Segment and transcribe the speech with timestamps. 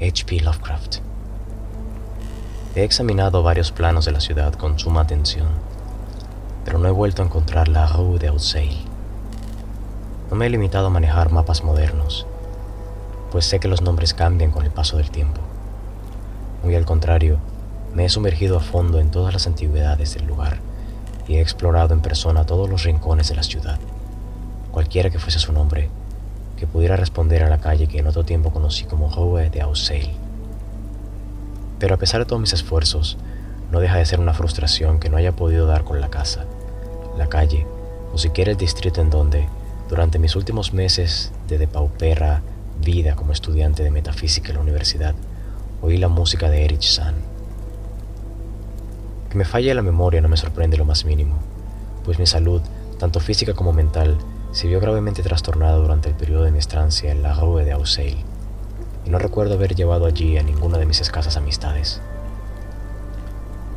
[0.00, 0.40] H.P.
[0.40, 0.96] Lovecraft.
[2.74, 5.46] He examinado varios planos de la ciudad con suma atención,
[6.64, 8.76] pero no he vuelto a encontrar la Rue de Auxerre.
[10.28, 12.26] No me he limitado a manejar mapas modernos,
[13.30, 15.40] pues sé que los nombres cambian con el paso del tiempo.
[16.64, 17.38] Muy al contrario,
[17.94, 20.58] me he sumergido a fondo en todas las antigüedades del lugar
[21.28, 23.78] y he explorado en persona todos los rincones de la ciudad,
[24.72, 25.88] cualquiera que fuese su nombre
[26.56, 30.14] que pudiera responder a la calle que en otro tiempo conocí como Rue de Auxerre.
[31.78, 33.18] Pero a pesar de todos mis esfuerzos,
[33.70, 36.44] no deja de ser una frustración que no haya podido dar con la casa,
[37.18, 37.66] la calle,
[38.12, 39.48] o siquiera el distrito en donde,
[39.88, 42.42] durante mis últimos meses de depaupera
[42.80, 45.14] vida como estudiante de metafísica en la universidad,
[45.82, 47.18] oí la música de Erich Sand.
[49.30, 51.34] Que me falle la memoria no me sorprende lo más mínimo,
[52.04, 52.62] pues mi salud,
[52.98, 54.16] tanto física como mental,
[54.54, 58.24] se vio gravemente trastornada durante el periodo de mi estancia en la Rue de Auxerre,
[59.04, 62.00] y no recuerdo haber llevado allí a ninguna de mis escasas amistades.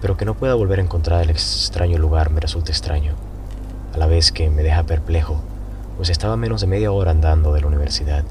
[0.01, 3.15] Pero que no pueda volver a encontrar el extraño lugar me resulta extraño,
[3.95, 5.41] a la vez que me deja perplejo,
[5.95, 8.23] pues estaba menos de media hora andando de la universidad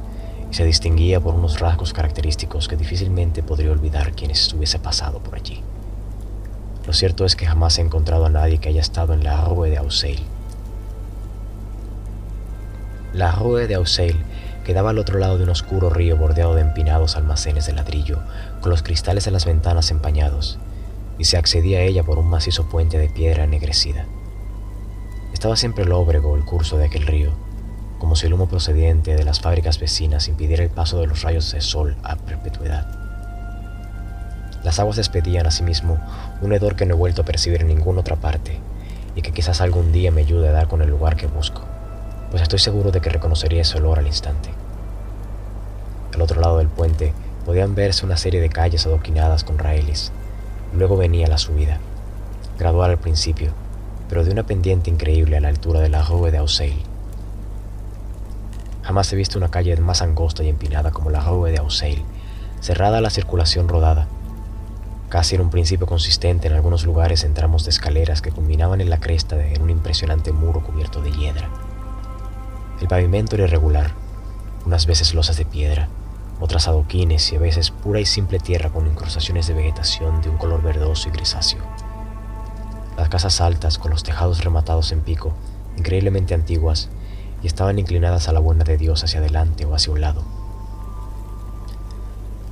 [0.48, 5.34] y se distinguía por unos rasgos característicos que difícilmente podría olvidar quienes estuviese pasado por
[5.34, 5.64] allí.
[6.86, 9.68] Lo cierto es que jamás he encontrado a nadie que haya estado en la Rue
[9.68, 10.35] de Auxerre,
[13.16, 14.18] la Rue de Auxerre
[14.62, 18.18] quedaba al otro lado de un oscuro río bordeado de empinados almacenes de ladrillo,
[18.60, 20.58] con los cristales de las ventanas empañados,
[21.18, 24.04] y se accedía a ella por un macizo puente de piedra ennegrecida.
[25.32, 27.30] Estaba siempre lóbrego el curso de aquel río,
[27.98, 31.50] como si el humo procedente de las fábricas vecinas impidiera el paso de los rayos
[31.52, 32.86] de sol a perpetuidad.
[34.62, 35.98] Las aguas despedían asimismo
[36.42, 38.60] un hedor que no he vuelto a percibir en ninguna otra parte,
[39.14, 41.62] y que quizás algún día me ayude a dar con el lugar que busco
[42.30, 44.50] pues estoy seguro de que reconocería ese olor al instante.
[46.14, 47.12] Al otro lado del puente
[47.44, 50.12] podían verse una serie de calles adoquinadas con raíles.
[50.74, 51.78] Luego venía la subida,
[52.58, 53.52] gradual al principio,
[54.08, 56.82] pero de una pendiente increíble a la altura de la Rue de Auxerre.
[58.82, 62.04] Jamás he visto una calle más angosta y empinada como la Rue de Auxerre,
[62.60, 64.08] cerrada a la circulación rodada.
[65.08, 68.90] Casi en un principio consistente en algunos lugares en tramos de escaleras que culminaban en
[68.90, 71.48] la cresta de un impresionante muro cubierto de hiedra.
[72.80, 73.92] El pavimento era irregular,
[74.66, 75.88] unas veces losas de piedra,
[76.40, 80.36] otras adoquines y a veces pura y simple tierra con incrustaciones de vegetación de un
[80.36, 81.60] color verdoso y grisáceo.
[82.98, 85.32] Las casas altas, con los tejados rematados en pico,
[85.76, 86.90] increíblemente antiguas,
[87.42, 90.22] y estaban inclinadas a la buena de Dios hacia adelante o hacia un lado.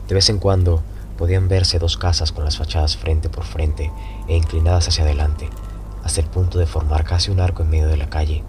[0.08, 0.82] De vez en cuando
[1.18, 3.90] podían verse dos casas con las fachadas frente por frente
[4.28, 5.48] e inclinadas hacia adelante,
[6.02, 8.42] hasta el punto de formar casi un arco en medio de la calle.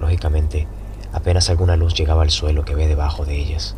[0.00, 0.66] Lógicamente,
[1.12, 3.74] Apenas alguna luz llegaba al suelo que ve debajo de ellas.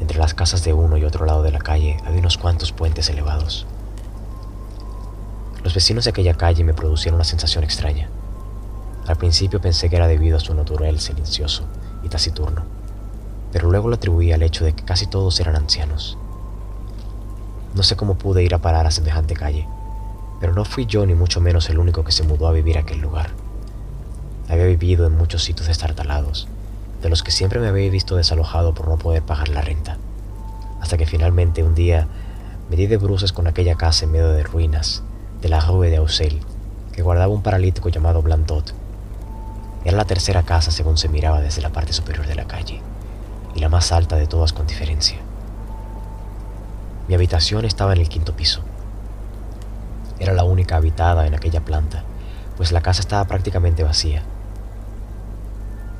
[0.00, 3.08] Entre las casas de uno y otro lado de la calle había unos cuantos puentes
[3.10, 3.66] elevados.
[5.62, 8.08] Los vecinos de aquella calle me producían una sensación extraña.
[9.06, 11.64] Al principio pensé que era debido a su natural silencioso
[12.02, 12.64] y taciturno,
[13.52, 16.18] pero luego lo atribuí al hecho de que casi todos eran ancianos.
[17.74, 19.68] No sé cómo pude ir a parar a semejante calle,
[20.40, 22.80] pero no fui yo ni mucho menos el único que se mudó a vivir a
[22.80, 23.30] aquel lugar.
[24.48, 26.48] Había vivido en muchos sitios destartalados,
[27.00, 29.96] de los que siempre me había visto desalojado por no poder pagar la renta,
[30.82, 32.08] hasta que finalmente un día
[32.68, 35.02] me di de bruces con aquella casa en medio de ruinas
[35.40, 36.40] de la Rue de Auxel,
[36.92, 38.74] que guardaba un paralítico llamado Blandot.
[39.82, 42.82] Era la tercera casa según se miraba desde la parte superior de la calle,
[43.54, 45.16] y la más alta de todas con diferencia.
[47.08, 48.60] Mi habitación estaba en el quinto piso.
[50.18, 52.04] Era la única habitada en aquella planta,
[52.58, 54.22] pues la casa estaba prácticamente vacía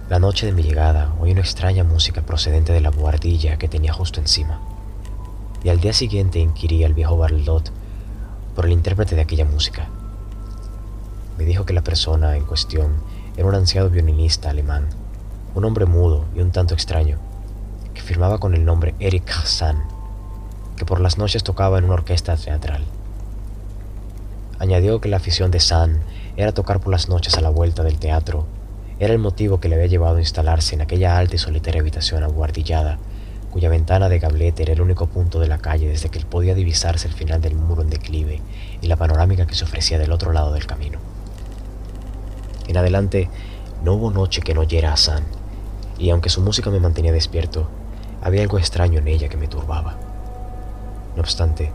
[0.09, 3.95] la noche de mi llegada oí una extraña música procedente de la buhardilla que tenía
[3.95, 4.61] justo encima,
[5.63, 7.71] y al día siguiente inquirí al viejo Barlot
[8.55, 9.89] por el intérprete de aquella música.
[11.39, 12.97] Me dijo que la persona en cuestión
[13.39, 14.89] era un anciano violinista alemán,
[15.55, 17.19] un hombre mudo y un tanto extraño,
[17.95, 19.85] que firmaba con el nombre Eric Hassan,
[20.77, 22.85] que por las noches tocaba en una orquesta teatral.
[24.59, 26.03] Añadió que la afición de San
[26.37, 28.47] era tocar por las noches a la vuelta del teatro
[28.99, 32.23] era el motivo que le había llevado a instalarse en aquella alta y solitaria habitación
[32.23, 32.99] aguardillada,
[33.51, 37.09] cuya ventana de gablete era el único punto de la calle desde que podía divisarse
[37.09, 38.41] el final del muro en declive
[38.81, 40.99] y la panorámica que se ofrecía del otro lado del camino.
[42.67, 43.29] En adelante,
[43.83, 45.25] no hubo noche que no oyera a San,
[45.99, 47.69] y aunque su música me mantenía despierto,
[48.23, 49.97] había algo extraño en ella que me turbaba.
[51.15, 51.71] No obstante,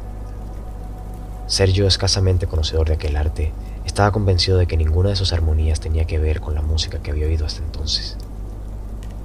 [1.48, 3.52] ser yo escasamente conocedor de aquel arte,
[3.90, 7.10] estaba convencido de que ninguna de sus armonías tenía que ver con la música que
[7.10, 8.18] había oído hasta entonces,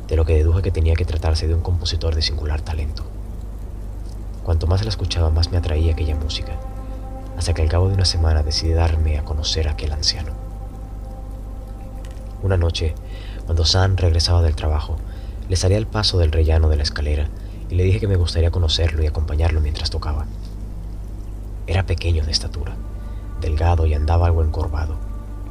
[0.08, 3.04] de lo que deduje que tenía que tratarse de un compositor de singular talento.
[4.42, 6.52] Cuanto más la escuchaba, más me atraía aquella música,
[7.36, 10.32] hasta que al cabo de una semana decidí darme a conocer a aquel anciano.
[12.42, 12.94] Una noche,
[13.44, 14.96] cuando San regresaba del trabajo,
[15.46, 17.28] le salí al paso del rellano de la escalera
[17.68, 20.24] y le dije que me gustaría conocerlo y acompañarlo mientras tocaba.
[21.66, 22.74] Era pequeño de estatura,
[23.44, 24.96] delgado y andaba algo encorvado,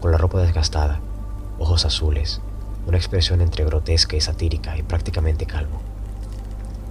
[0.01, 1.00] con la ropa desgastada,
[1.60, 2.42] ojos azules,
[2.88, 5.80] una expresión entre grotesca y satírica y prácticamente calvo.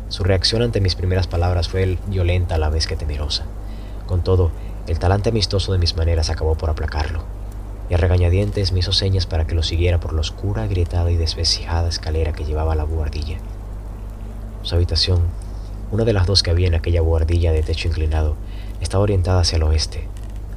[0.09, 3.45] Su reacción ante mis primeras palabras fue violenta a la vez que temerosa.
[4.07, 4.51] Con todo,
[4.87, 7.23] el talante amistoso de mis maneras acabó por aplacarlo
[7.91, 11.17] y a regañadientes me hizo señas para que lo siguiera por la oscura, agrietada y
[11.17, 13.39] desvecijada escalera que llevaba a la buhardilla.
[14.63, 15.23] Su habitación,
[15.91, 18.37] una de las dos que había en aquella buhardilla de techo inclinado,
[18.81, 20.09] estaba orientada hacia el oeste,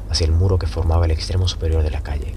[0.09, 2.35] hacia el muro que formaba el extremo superior de la calle.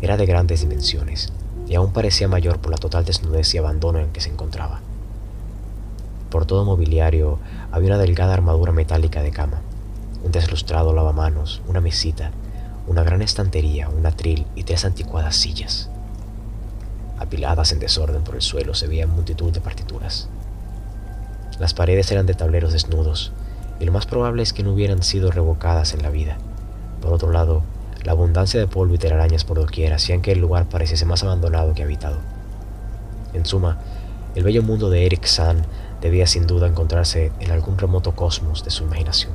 [0.00, 1.32] Era de grandes dimensiones
[1.68, 4.80] y aún parecía mayor por la total desnudez y abandono en que se encontraba.
[6.30, 7.38] Por todo mobiliario
[7.70, 9.60] había una delgada armadura metálica de cama,
[10.24, 12.30] un deslustrado lavamanos, una mesita,
[12.86, 15.90] una gran estantería, un atril y tres anticuadas sillas.
[17.18, 20.28] Apiladas en desorden por el suelo se veían multitud de partituras.
[21.58, 23.32] Las paredes eran de tableros desnudos,
[23.80, 26.36] y lo más probable es que no hubieran sido revocadas en la vida.
[27.00, 27.62] Por otro lado,
[28.04, 31.74] la abundancia de polvo y telarañas por doquier hacían que el lugar pareciese más abandonado
[31.74, 32.18] que habitado.
[33.32, 33.78] En suma,
[34.34, 35.66] el bello mundo de Eric San
[36.00, 39.32] debía sin duda encontrarse en algún remoto cosmos de su imaginación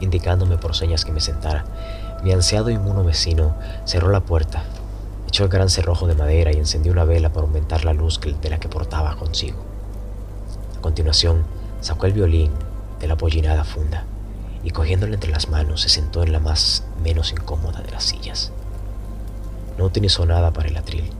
[0.00, 1.64] indicándome por señas que me sentara.
[2.22, 3.54] Mi ansiado y inmuno vecino
[3.84, 4.64] cerró la puerta,
[5.28, 8.50] echó el gran cerrojo de madera y encendió una vela para aumentar la luz de
[8.50, 9.58] la que portaba consigo.
[10.76, 11.44] A continuación,
[11.80, 12.52] sacó el violín
[13.00, 14.04] de la pollinada funda
[14.62, 18.52] y cogiéndolo entre las manos se sentó en la más menos incómoda de las sillas.
[19.78, 21.10] No utilizó nada para el atril,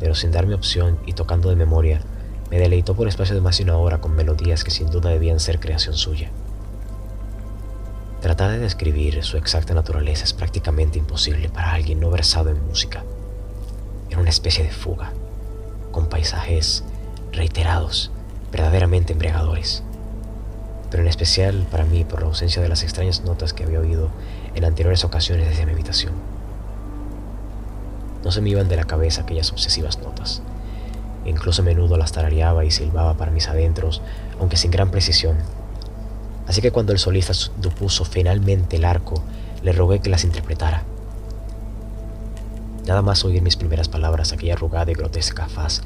[0.00, 2.00] pero sin darme opción y tocando de memoria,
[2.50, 5.40] me deleitó por espacio de más de una hora con melodías que sin duda debían
[5.40, 6.30] ser creación suya.
[8.20, 13.04] Tratar de describir su exacta naturaleza es prácticamente imposible para alguien no versado en música.
[14.10, 15.12] Era una especie de fuga,
[15.92, 16.84] con paisajes
[17.32, 18.10] reiterados,
[18.50, 19.82] verdaderamente embriagadores,
[20.92, 24.10] pero en especial para mí por la ausencia de las extrañas notas que había oído
[24.54, 26.12] en anteriores ocasiones desde mi habitación.
[28.22, 30.42] No se me iban de la cabeza aquellas obsesivas notas.
[31.24, 34.02] Incluso a menudo las tarareaba y silbaba para mis adentros,
[34.38, 35.38] aunque sin gran precisión,
[36.46, 39.22] Así que cuando el solista supuso finalmente el arco,
[39.62, 40.82] le rogué que las interpretara.
[42.86, 45.82] Nada más oír mis primeras palabras, aquella arrugada y grotesca faz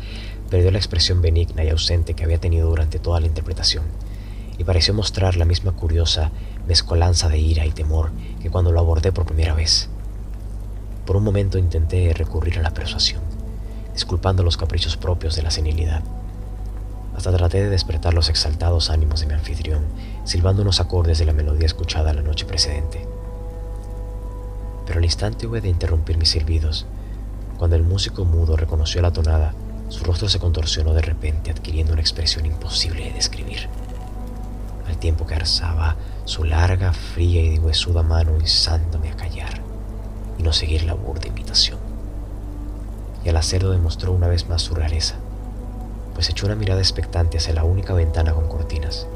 [0.50, 3.84] perdió la expresión benigna y ausente que había tenido durante toda la interpretación,
[4.58, 6.30] y pareció mostrar la misma curiosa
[6.66, 8.10] mezcolanza de ira y temor
[8.40, 9.88] que cuando lo abordé por primera vez.
[11.04, 13.22] Por un momento intenté recurrir a la persuasión,
[13.92, 16.02] disculpando los caprichos propios de la senilidad.
[17.16, 19.84] Hasta traté de despertar los exaltados ánimos de mi anfitrión,
[20.24, 23.06] silbando unos acordes de la melodía escuchada la noche precedente.
[24.84, 26.86] Pero al instante hube de interrumpir mis silbidos.
[27.56, 29.54] Cuando el músico mudo reconoció la tonada,
[29.88, 33.68] su rostro se contorsionó de repente, adquiriendo una expresión imposible de describir.
[34.88, 39.60] Al tiempo que alzaba su larga, fría y huesuda mano izándome a callar
[40.38, 41.78] y no seguir la burda invitación.
[43.24, 45.16] Y al hacerlo demostró una vez más su rareza
[46.16, 49.06] pues echó una mirada expectante hacia la única ventana con cortinas,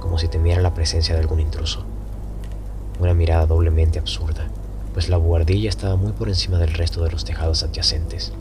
[0.00, 1.82] como si temiera la presencia de algún intruso.
[3.00, 4.46] Una mirada doblemente absurda,
[4.92, 8.34] pues la buhardilla estaba muy por encima del resto de los tejados adyacentes,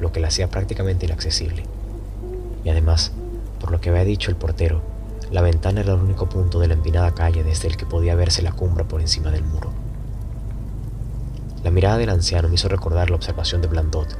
[0.00, 1.64] lo que la hacía prácticamente inaccesible.
[2.64, 3.12] Y además,
[3.60, 4.80] por lo que había dicho el portero,
[5.30, 8.42] la ventana era el único punto de la empinada calle desde el que podía verse
[8.42, 9.72] la cumbre por encima del muro.
[11.64, 14.16] La mirada del anciano me hizo recordar la observación de Blandot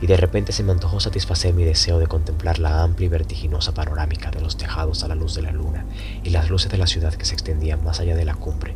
[0.00, 3.72] y de repente se me antojó satisfacer mi deseo de contemplar la amplia y vertiginosa
[3.74, 5.84] panorámica de los tejados a la luz de la luna
[6.24, 8.74] y las luces de la ciudad que se extendían más allá de la cumbre.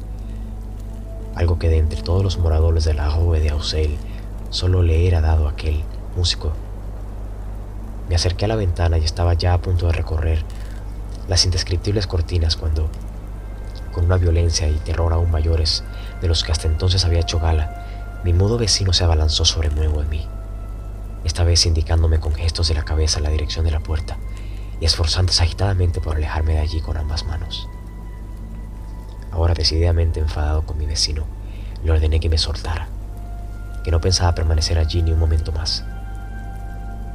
[1.34, 3.96] Algo que de entre todos los moradores de la Rue de Auxel
[4.50, 5.82] solo le era dado a aquel
[6.14, 6.52] músico.
[8.08, 10.44] Me acerqué a la ventana y estaba ya a punto de recorrer
[11.28, 12.90] las indescriptibles cortinas cuando,
[13.92, 15.84] con una violencia y terror aún mayores
[16.20, 20.00] de los que hasta entonces había hecho gala, mi mudo vecino se abalanzó sobre nuevo
[20.02, 20.28] en mí
[21.24, 24.18] esta vez indicándome con gestos de la cabeza la dirección de la puerta
[24.80, 27.68] y esforzándose agitadamente por alejarme de allí con ambas manos.
[29.32, 31.24] Ahora decididamente enfadado con mi vecino,
[31.82, 32.88] le ordené que me soltara,
[33.82, 35.84] que no pensaba permanecer allí ni un momento más.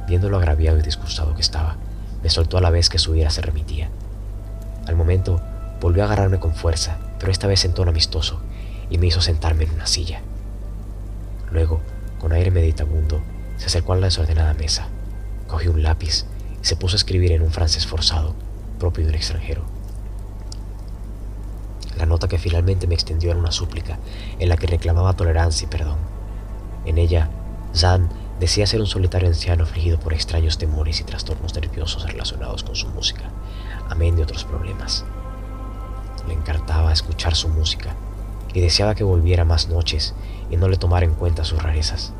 [0.06, 1.76] Viendo lo agraviado y disgustado que estaba,
[2.22, 3.90] me soltó a la vez que su ira se remitía.
[4.90, 5.40] Al momento,
[5.80, 8.40] volvió a agarrarme con fuerza, pero esta vez en tono amistoso,
[8.90, 10.20] y me hizo sentarme en una silla.
[11.52, 11.80] Luego,
[12.18, 13.20] con aire meditabundo,
[13.56, 14.88] se acercó a la desordenada mesa,
[15.46, 16.24] cogió un lápiz
[16.60, 18.34] y se puso a escribir en un francés forzado,
[18.80, 19.62] propio de un extranjero.
[21.96, 24.00] La nota que finalmente me extendió era una súplica
[24.40, 25.98] en la que reclamaba tolerancia y perdón.
[26.84, 27.30] En ella,
[27.76, 28.08] Zan
[28.40, 32.88] decía ser un solitario anciano afligido por extraños temores y trastornos nerviosos relacionados con su
[32.88, 33.30] música,
[33.90, 35.04] amén de otros problemas.
[36.26, 37.94] Le encartaba escuchar su música
[38.54, 40.14] y deseaba que volviera más noches
[40.50, 42.14] y no le tomara en cuenta sus rarezas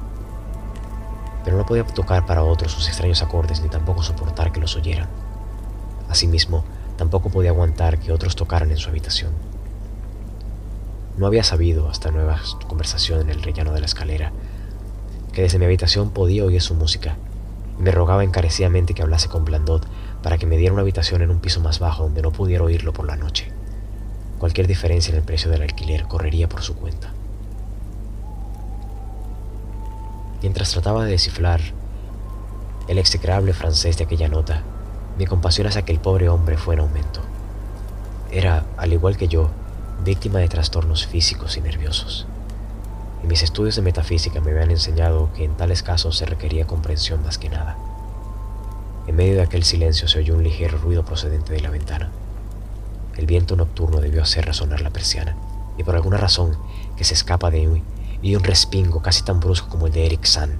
[1.44, 5.08] pero no podía tocar para otros sus extraños acordes ni tampoco soportar que los oyeran.
[6.08, 6.64] Asimismo,
[6.96, 9.32] tampoco podía aguantar que otros tocaran en su habitación.
[11.16, 14.32] No había sabido, hasta nueva conversación en el rellano de la escalera,
[15.32, 17.16] que desde mi habitación podía oír su música,
[17.78, 19.86] y me rogaba encarecidamente que hablase con Blandot
[20.22, 22.92] para que me diera una habitación en un piso más bajo donde no pudiera oírlo
[22.92, 23.50] por la noche.
[24.38, 27.12] Cualquier diferencia en el precio del alquiler correría por su cuenta.
[30.42, 31.60] Mientras trataba de descifrar
[32.88, 34.62] el execrable francés de aquella nota,
[35.18, 37.20] mi compasión hacia aquel pobre hombre fue en aumento.
[38.30, 39.50] Era, al igual que yo,
[40.04, 42.26] víctima de trastornos físicos y nerviosos.
[43.22, 47.22] Y mis estudios de metafísica me habían enseñado que en tales casos se requería comprensión
[47.22, 47.76] más que nada.
[49.10, 52.12] En medio de aquel silencio se oyó un ligero ruido procedente de la ventana.
[53.16, 55.36] El viento nocturno debió hacer resonar la persiana,
[55.76, 56.56] y por alguna razón
[56.96, 57.82] que se escapa de mí,
[58.22, 60.54] y un respingo casi tan brusco como el de Eric Sand.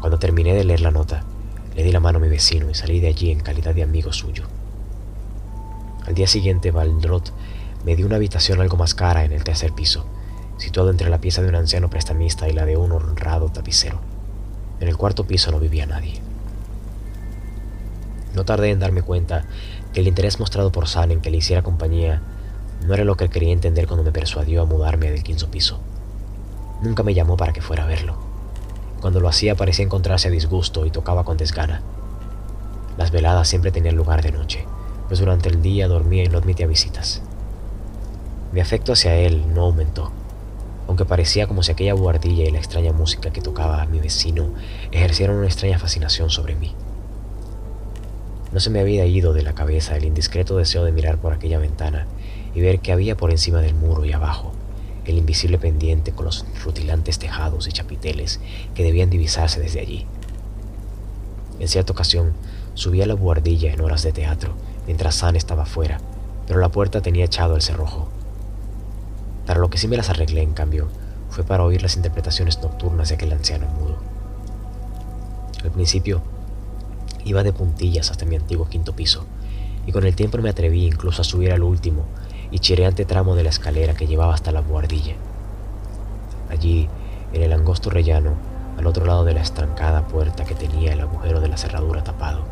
[0.00, 1.24] Cuando terminé de leer la nota,
[1.74, 4.12] le di la mano a mi vecino y salí de allí en calidad de amigo
[4.12, 4.44] suyo.
[6.06, 7.32] Al día siguiente, Valdrot
[7.86, 10.04] me dio una habitación algo más cara en el tercer piso,
[10.58, 13.98] situado entre la pieza de un anciano prestamista y la de un honrado tapicero.
[14.78, 16.20] En el cuarto piso no vivía nadie.
[18.34, 19.44] No tardé en darme cuenta
[19.92, 22.22] que el interés mostrado por San en que le hiciera compañía
[22.86, 25.80] no era lo que quería entender cuando me persuadió a mudarme del quinto piso.
[26.82, 28.16] Nunca me llamó para que fuera a verlo.
[29.00, 31.82] Cuando lo hacía parecía encontrarse a disgusto y tocaba con desgana.
[32.96, 34.66] Las veladas siempre tenían lugar de noche,
[35.08, 37.22] pues durante el día dormía y no admitía visitas.
[38.52, 40.10] Mi afecto hacia él no aumentó,
[40.86, 44.50] aunque parecía como si aquella buhardilla y la extraña música que tocaba mi vecino
[44.90, 46.74] ejercieran una extraña fascinación sobre mí.
[48.52, 51.58] No se me había ido de la cabeza el indiscreto deseo de mirar por aquella
[51.58, 52.06] ventana
[52.54, 54.52] y ver qué había por encima del muro y abajo,
[55.04, 58.40] el invisible pendiente con los rutilantes tejados y chapiteles
[58.74, 60.06] que debían divisarse desde allí.
[61.60, 62.32] En cierta ocasión
[62.74, 64.54] subí a la buhardilla en horas de teatro
[64.86, 66.00] mientras San estaba fuera,
[66.48, 68.08] pero la puerta tenía echado el cerrojo.
[69.46, 70.88] Para lo que sí me las arreglé, en cambio,
[71.28, 73.98] fue para oír las interpretaciones nocturnas de aquel anciano mudo.
[75.62, 76.22] Al principio,
[77.24, 79.24] iba de puntillas hasta mi antiguo quinto piso,
[79.86, 82.04] y con el tiempo me atreví incluso a subir al último
[82.50, 85.14] y chireante tramo de la escalera que llevaba hasta la buhardilla.
[86.50, 86.88] Allí,
[87.32, 88.32] en el angosto rellano,
[88.76, 92.42] al otro lado de la estancada puerta que tenía el agujero de la cerradura tapado,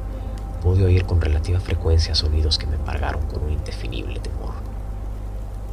[0.62, 4.54] pude oír con relativa frecuencia sonidos que me embargaron con un indefinible temor.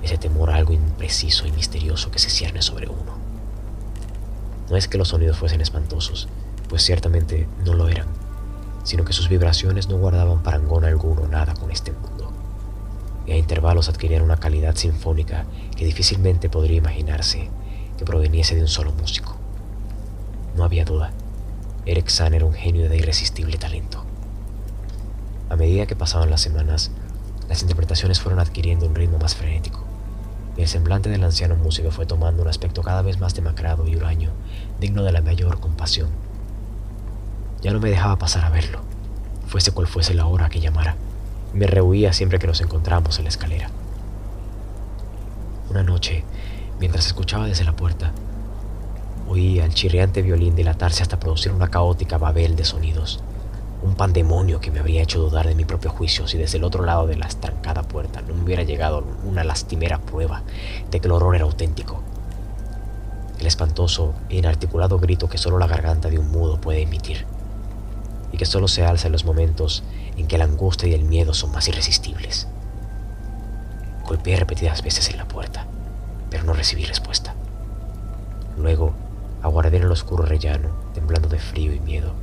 [0.01, 3.15] Ese temor algo impreciso y misterioso que se cierne sobre uno.
[4.69, 6.27] No es que los sonidos fuesen espantosos,
[6.69, 8.07] pues ciertamente no lo eran,
[8.85, 12.31] sino que sus vibraciones no guardaban parangón alguno nada con este mundo
[13.25, 17.49] y a intervalos adquirían una calidad sinfónica que difícilmente podría imaginarse
[17.97, 19.35] que proveniese de un solo músico.
[20.55, 21.11] No había duda,
[21.85, 24.03] Eric San era un genio de irresistible talento.
[25.49, 26.91] A medida que pasaban las semanas,
[27.49, 29.83] las interpretaciones fueron adquiriendo un ritmo más frenético,
[30.57, 33.95] y el semblante del anciano músico fue tomando un aspecto cada vez más demacrado y
[33.95, 34.31] huraño,
[34.79, 36.09] digno de la mayor compasión.
[37.61, 38.79] Ya no me dejaba pasar a verlo,
[39.47, 40.95] fuese cual fuese la hora que llamara.
[41.53, 43.69] Me rehuía siempre que nos encontramos en la escalera.
[45.69, 46.23] Una noche,
[46.79, 48.11] mientras escuchaba desde la puerta,
[49.27, 53.21] oía el chirriante violín dilatarse hasta producir una caótica babel de sonidos.
[53.81, 56.83] Un pandemonio que me habría hecho dudar de mi propio juicio si desde el otro
[56.83, 60.43] lado de la estrancada puerta no me hubiera llegado una lastimera prueba
[60.91, 62.01] de que el horror era auténtico.
[63.39, 67.25] El espantoso e inarticulado grito que solo la garganta de un mudo puede emitir
[68.35, 69.83] y que solo se alza en los momentos
[70.15, 72.47] en que la angustia y el miedo son más irresistibles.
[74.05, 75.65] Golpeé repetidas veces en la puerta,
[76.29, 77.33] pero no recibí respuesta.
[78.57, 78.93] Luego
[79.45, 82.13] Aguardé en el oscuro rellano, temblando de frío y miedo,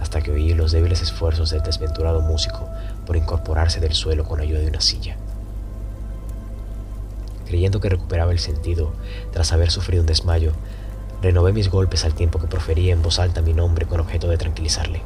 [0.00, 2.68] hasta que oí los débiles esfuerzos del desventurado músico
[3.06, 5.16] por incorporarse del suelo con ayuda de una silla.
[7.44, 8.92] Creyendo que recuperaba el sentido
[9.32, 10.52] tras haber sufrido un desmayo,
[11.22, 14.38] renové mis golpes al tiempo que profería en voz alta mi nombre con objeto de
[14.38, 15.02] tranquilizarle.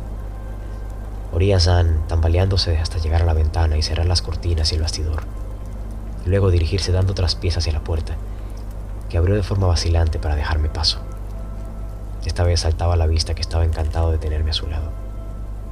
[1.33, 4.83] Orí a Zan tambaleándose hasta llegar a la ventana y cerrar las cortinas y el
[4.83, 5.25] bastidor.
[6.27, 8.17] luego dirigirse dando otras piezas hacia la puerta,
[9.11, 11.01] que abrió de forma vacilante para dejarme paso.
[12.25, 14.91] Esta vez saltaba a la vista que estaba encantado de tenerme a su lado,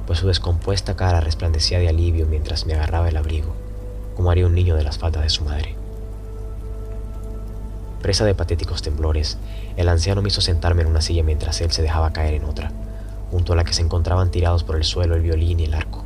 [0.05, 3.55] pues su descompuesta cara resplandecía de alivio mientras me agarraba el abrigo,
[4.15, 5.82] como haría un niño de las faldas de su madre.
[8.03, 9.37] Presa de patéticos temblores,
[9.77, 12.69] el anciano me hizo sentarme en una silla mientras él se dejaba caer en otra,
[13.31, 16.03] junto a la que se encontraban tirados por el suelo el violín y el arco.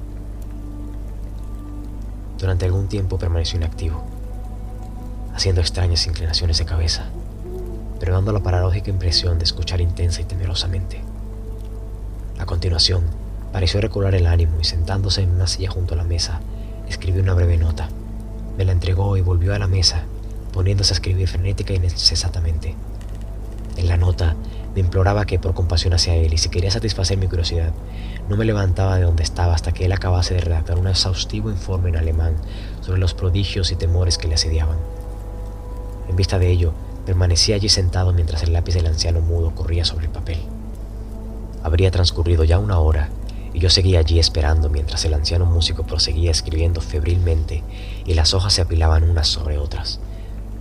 [2.38, 4.04] Durante algún tiempo permaneció inactivo,
[5.34, 7.06] haciendo extrañas inclinaciones de cabeza,
[8.00, 11.02] pero dando la paradójica impresión de escuchar intensa y temerosamente.
[12.38, 13.06] A continuación,
[13.52, 16.42] pareció recobrar el ánimo y sentándose en una silla junto a la mesa,
[16.88, 17.90] escribió una breve nota.
[18.56, 20.04] Me la entregó y volvió a la mesa
[20.58, 22.74] poniéndose a escribir frenética y incesantamente.
[23.76, 24.36] En la nota
[24.74, 27.74] me imploraba que por compasión hacia él y si quería satisfacer mi curiosidad,
[28.28, 31.90] no me levantaba de donde estaba hasta que él acabase de redactar un exhaustivo informe
[31.90, 32.38] en alemán
[32.82, 34.80] sobre los prodigios y temores que le asediaban.
[36.10, 36.74] En vista de ello,
[37.06, 40.40] permanecía allí sentado mientras el lápiz del anciano mudo corría sobre el papel.
[41.62, 43.10] Habría transcurrido ya una hora
[43.54, 47.64] y yo seguía allí esperando mientras el anciano músico proseguía escribiendo febrilmente
[48.08, 50.00] y las hojas se apilaban unas sobre otras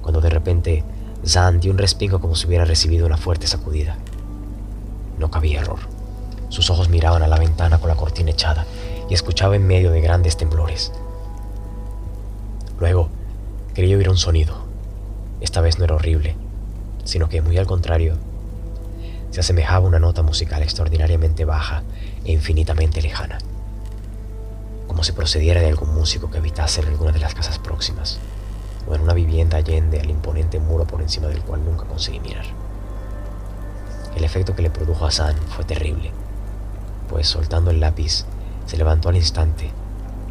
[0.07, 0.85] cuando de repente
[1.27, 3.97] Zan dio un respingo como si hubiera recibido una fuerte sacudida.
[5.19, 5.81] No cabía error.
[6.49, 8.67] Sus ojos miraban a la ventana con la cortina echada
[9.11, 10.93] y escuchaba en medio de grandes temblores.
[12.79, 13.09] Luego,
[13.75, 14.55] quería oír un sonido.
[15.41, 16.37] Esta vez no era horrible,
[17.03, 18.15] sino que, muy al contrario,
[19.33, 21.83] se asemejaba a una nota musical extraordinariamente baja
[22.25, 23.39] e infinitamente lejana,
[24.87, 28.21] como si procediera de algún músico que habitase en alguna de las casas próximas
[28.95, 32.47] en una vivienda allende al imponente muro por encima del cual nunca conseguí mirar.
[34.17, 36.13] El efecto que le produjo a San fue terrible,
[37.09, 38.25] pues soltando el lápiz,
[38.67, 39.71] se levantó al instante,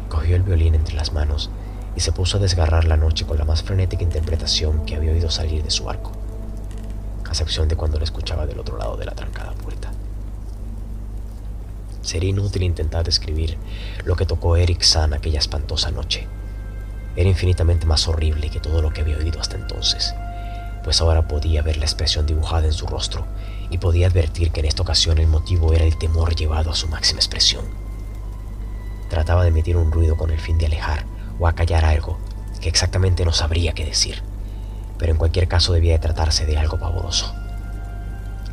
[0.08, 1.50] cogió el violín entre las manos
[1.94, 5.30] y se puso a desgarrar la noche con la más frenética interpretación que había oído
[5.30, 6.12] salir de su arco,
[7.24, 9.90] a excepción de cuando lo escuchaba del otro lado de la trancada puerta.
[12.02, 13.56] Sería inútil intentar describir
[14.04, 16.28] lo que tocó Eric San aquella espantosa noche
[17.16, 20.14] era infinitamente más horrible que todo lo que había oído hasta entonces,
[20.84, 23.26] pues ahora podía ver la expresión dibujada en su rostro
[23.70, 26.88] y podía advertir que en esta ocasión el motivo era el temor llevado a su
[26.88, 27.64] máxima expresión.
[29.08, 31.04] Trataba de emitir un ruido con el fin de alejar
[31.38, 32.18] o acallar algo
[32.60, 34.22] que exactamente no sabría qué decir,
[34.98, 37.34] pero en cualquier caso debía de tratarse de algo pavoroso.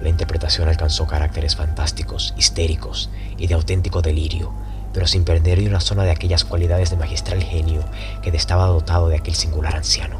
[0.01, 4.51] La interpretación alcanzó caracteres fantásticos, histéricos y de auténtico delirio,
[4.93, 7.83] pero sin perder ni una zona de aquellas cualidades de magistral genio
[8.21, 10.17] que estaba dotado de aquel singular anciano.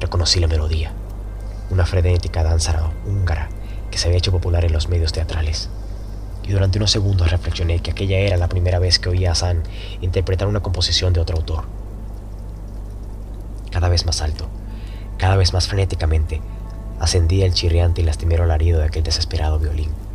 [0.00, 0.92] Reconocí la melodía,
[1.70, 3.48] una frenética danza húngara
[3.90, 5.68] que se había hecho popular en los medios teatrales.
[6.44, 9.62] Y durante unos segundos reflexioné que aquella era la primera vez que oía a San
[10.00, 11.64] interpretar una composición de otro autor.
[13.72, 14.48] Cada vez más alto,
[15.18, 16.40] cada vez más frenéticamente,
[17.00, 20.05] ascendía el chirriante y lastimero alarido de aquel desesperado violín.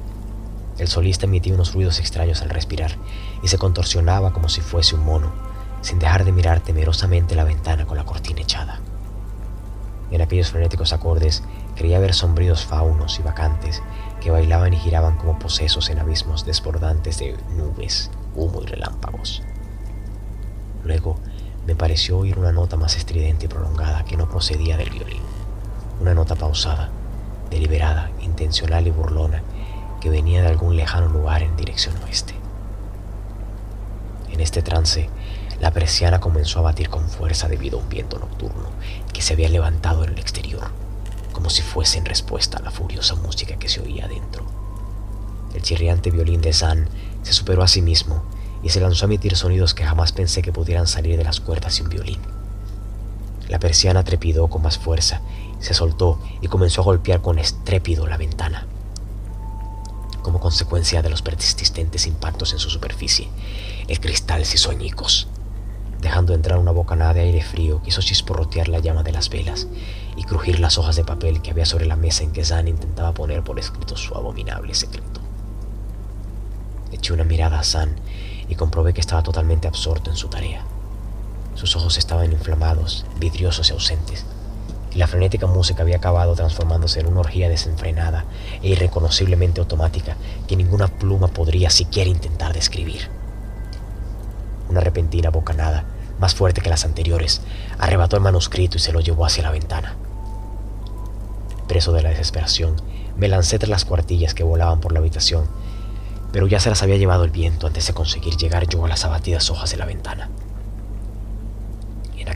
[0.82, 2.96] El solista emitía unos ruidos extraños al respirar
[3.44, 5.32] y se contorsionaba como si fuese un mono,
[5.82, 8.80] sin dejar de mirar temerosamente la ventana con la cortina echada.
[10.10, 11.44] En aquellos frenéticos acordes
[11.76, 13.84] creía ver sombríos faunos y vacantes
[14.22, 19.44] que bailaban y giraban como posesos en abismos desbordantes de nubes, humo y relámpagos.
[20.84, 21.16] Luego
[21.68, 25.22] me pareció oír una nota más estridente y prolongada que no procedía del violín,
[26.02, 26.90] una nota pausada,
[27.52, 29.44] deliberada, intencional y burlona
[30.02, 32.34] que venía de algún lejano lugar en dirección oeste.
[34.32, 35.10] En este trance,
[35.62, 38.72] la persiana comenzó a batir con fuerza debido a un viento nocturno
[39.14, 40.72] que se había levantado en el exterior,
[41.32, 44.44] como si fuese en respuesta a la furiosa música que se oía adentro.
[45.54, 46.90] El chirriante violín de Zan
[47.22, 48.24] se superó a sí mismo
[48.64, 51.78] y se lanzó a emitir sonidos que jamás pensé que pudieran salir de las cuerdas
[51.78, 52.20] de un violín.
[53.50, 55.22] La persiana trepidó con más fuerza,
[55.60, 58.66] se soltó y comenzó a golpear con estrépido la ventana
[60.22, 63.30] como consecuencia de los persistentes impactos en su superficie.
[63.88, 64.72] El cristal se hizo.
[66.02, 69.68] Dejando entrar una bocanada de aire frío, quiso chisporrotear la llama de las velas
[70.16, 73.14] y crujir las hojas de papel que había sobre la mesa en que Zan intentaba
[73.14, 75.22] poner por escrito su abominable secreto.
[76.92, 77.96] Eché una mirada a Zan
[78.50, 80.66] y comprobé que estaba totalmente absorto en su tarea.
[81.54, 84.26] Sus ojos estaban inflamados, vidriosos y ausentes,
[84.94, 88.26] y la frenética música había acabado transformándose en una orgía desenfrenada
[88.62, 93.10] e irreconociblemente automática que ninguna pluma podría siquiera intentar describir.
[94.70, 95.86] Una repentina bocanada,
[96.20, 97.42] más fuerte que las anteriores,
[97.80, 99.96] arrebató el manuscrito y se lo llevó hacia la ventana.
[101.68, 102.82] Preso de la desesperación,
[103.18, 105.48] me lancé tras las cuartillas que volaban por la habitación,
[106.32, 109.06] pero ya se las había llevado el viento antes de conseguir llegar yo a las
[109.06, 110.30] abatidas hojas de la ventana.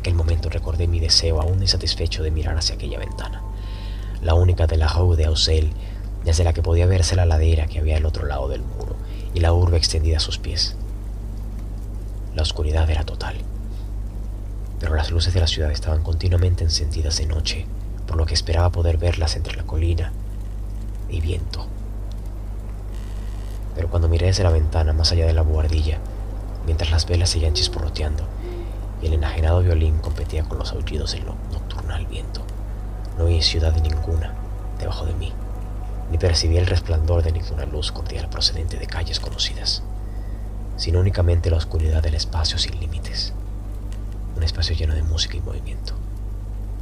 [0.06, 3.41] Aquel momento recordé mi deseo aún insatisfecho de mirar hacia aquella ventana,
[4.22, 5.72] la única de la Rue de Auxel,
[6.24, 8.96] desde la que podía verse la ladera que había al otro lado del muro
[9.34, 10.76] y la urbe extendida a sus pies.
[12.36, 13.38] La oscuridad era total,
[14.80, 17.65] pero las luces de la ciudad estaban continuamente encendidas de noche,
[18.06, 20.13] por lo que esperaba poder verlas entre la colina
[21.10, 21.65] y viento.
[23.74, 25.98] Pero cuando miré desde la ventana más allá de la buhardilla,
[26.68, 28.35] mientras las velas seguían chisporroteando,
[29.02, 32.42] y el enajenado violín competía con los aullidos del nocturnal viento.
[33.18, 34.34] No vi ciudad ninguna
[34.80, 35.32] debajo de mí,
[36.12, 39.84] ni percibí el resplandor de ninguna luz cordial procedente de calles conocidas,
[40.78, 43.34] sino únicamente la oscuridad del espacio sin límites,
[44.36, 45.94] un espacio lleno de música y movimiento,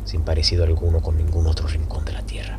[0.06, 2.58] sin parecido alguno con ningún otro rincón de la tierra.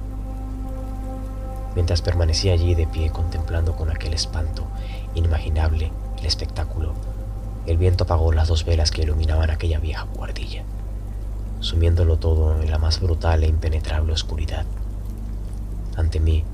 [1.75, 4.65] Mientras permanecía allí de pie contemplando con aquel espanto
[5.15, 6.95] inimaginable el espectáculo,
[7.67, 10.65] el viento apagó las dos velas que iluminaban aquella vieja guardilla,
[11.61, 14.67] sumiéndolo todo en la más brutal e impenetrable oscuridad.
[15.97, 16.45] Ante mí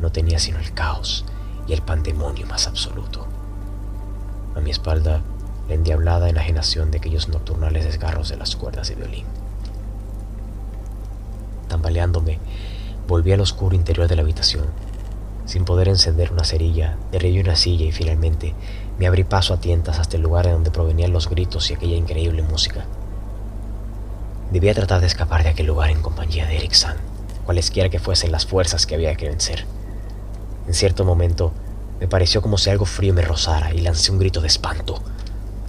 [0.00, 1.24] no tenía sino el caos
[1.66, 3.26] y el pandemonio más absoluto.
[4.54, 5.22] A mi espalda
[5.68, 9.26] la endiablada enajenación de aquellos nocturnales desgarros de las cuerdas de violín.
[11.68, 12.38] Tambaleándome,
[13.06, 14.66] volví al oscuro interior de la habitación.
[15.44, 18.54] Sin poder encender una cerilla, derribé una silla y finalmente
[18.98, 21.96] me abrí paso a tientas hasta el lugar de donde provenían los gritos y aquella
[21.96, 22.84] increíble música.
[24.50, 26.96] Debía tratar de escapar de aquel lugar en compañía de Eric San,
[27.44, 29.66] cualesquiera que fuesen las fuerzas que había que vencer.
[30.66, 31.52] En cierto momento
[32.00, 35.00] me pareció como si algo frío me rozara y lancé un grito de espanto,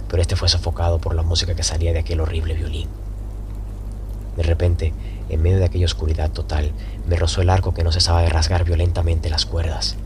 [0.08, 2.88] pero este fue sofocado por la música que salía de aquel horrible violín.
[4.36, 4.92] De repente,
[5.28, 6.72] en medio de aquella oscuridad total,
[7.06, 9.96] me rozó el arco que no cesaba de rasgar violentamente las cuerdas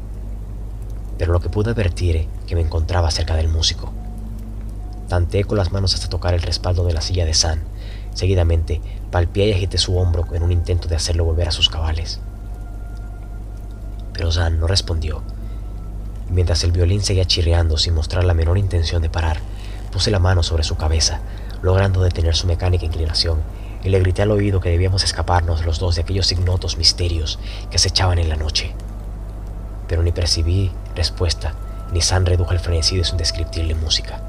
[1.18, 3.92] pero lo que pude advertir que me encontraba cerca del músico.
[5.09, 7.62] Tanteé con las manos hasta tocar el respaldo de la silla de San.
[8.14, 12.20] Seguidamente, palpié y agité su hombro en un intento de hacerlo volver a sus cabales.
[14.12, 15.22] Pero San no respondió.
[16.31, 19.38] mientras el violín seguía chirriando sin mostrar la menor intención de parar,
[19.92, 21.20] puse la mano sobre su cabeza,
[21.62, 23.40] logrando detener su mecánica inclinación,
[23.85, 27.38] y le grité al oído que debíamos escaparnos los dos de aquellos ignotos misterios
[27.70, 28.74] que acechaban en la noche
[29.88, 31.54] pero ni percibí respuesta,
[31.92, 34.20] ni San redujo el frenesí de su indescriptible música.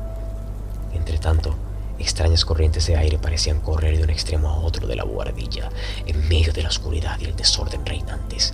[0.93, 1.56] Entretanto,
[1.99, 5.69] extrañas corrientes de aire parecían correr de un extremo a otro de la buhardilla,
[6.06, 8.54] en medio de la oscuridad y el desorden reinantes.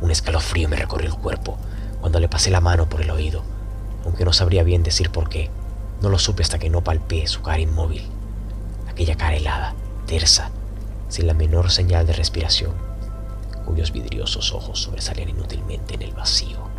[0.00, 1.56] Un escalofrío me recorrió el cuerpo
[2.00, 3.42] cuando le pasé la mano por el oído,
[4.04, 5.50] aunque no sabría bien decir por qué.
[6.00, 8.04] No lo supe hasta que no palpé su cara inmóvil,
[8.88, 9.74] aquella cara helada,
[10.06, 10.50] tersa,
[11.08, 12.92] sin la menor señal de respiración
[13.62, 16.71] cuyos vidriosos ojos sobresalían inútilmente en el vacío.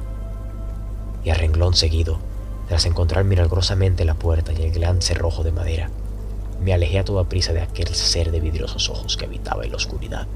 [1.23, 2.19] Y a renglón seguido,
[2.67, 5.89] tras encontrar milagrosamente la puerta y el gran cerrojo de madera,
[6.63, 9.77] me alejé a toda prisa de aquel ser de vidriosos ojos que habitaba en la
[9.77, 10.27] oscuridad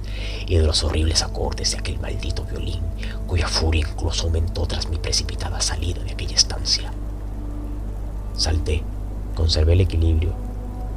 [0.46, 2.82] y de los horribles acordes de aquel maldito violín,
[3.28, 6.92] cuya furia incluso aumentó tras mi precipitada salida de aquella estancia.
[8.36, 8.84] Salté,
[9.36, 10.34] conservé el equilibrio,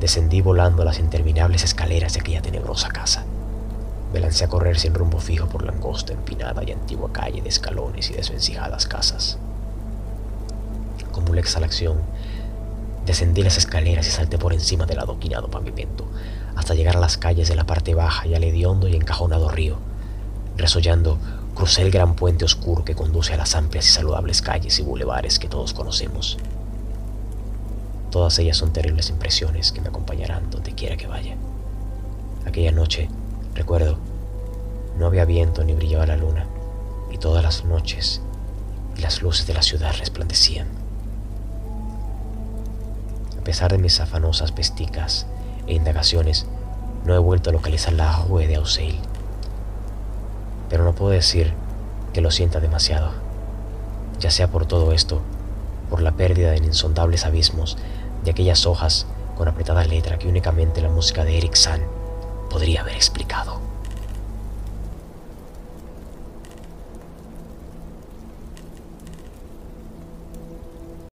[0.00, 3.24] descendí volando a las interminables escaleras de aquella tenebrosa casa.
[4.12, 7.48] Me lancé a correr sin rumbo fijo por la angosta, empinada y antigua calle de
[7.48, 9.38] escalones y desvencijadas casas.
[11.12, 11.98] Como una exhalación,
[13.06, 16.06] descendí las escaleras y salté por encima del adoquinado pavimento,
[16.56, 19.78] hasta llegar a las calles de la parte baja y al hediondo y encajonado río.
[20.56, 21.18] Resollando,
[21.54, 25.38] crucé el gran puente oscuro que conduce a las amplias y saludables calles y bulevares
[25.38, 26.38] que todos conocemos.
[28.10, 31.36] Todas ellas son terribles impresiones que me acompañarán donde quiera que vaya.
[32.44, 33.08] Aquella noche
[33.60, 33.98] Recuerdo,
[34.98, 36.46] no había viento ni brillaba la luna,
[37.10, 38.22] y todas las noches
[38.96, 40.79] y las luces de la ciudad resplandecían.
[43.50, 45.26] Pesar de mis afanosas pesticas
[45.66, 46.46] e indagaciones,
[47.04, 48.96] no he vuelto a localizar la Rue de Auseil.
[50.68, 51.52] Pero no puedo decir
[52.12, 53.10] que lo sienta demasiado,
[54.20, 55.20] ya sea por todo esto,
[55.90, 57.76] por la pérdida en insondables abismos
[58.22, 61.80] de aquellas hojas con apretada letra que únicamente la música de Eric San
[62.50, 63.69] podría haber explicado.